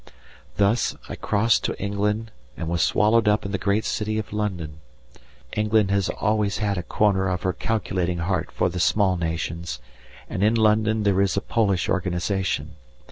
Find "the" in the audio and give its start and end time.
3.51-3.59, 8.67-8.79